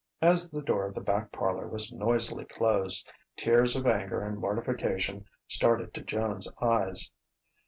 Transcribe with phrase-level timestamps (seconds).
[0.23, 3.07] As the door of the back parlour was noisily closed,
[3.37, 7.11] tears of anger and mortification started to Joan's eyes.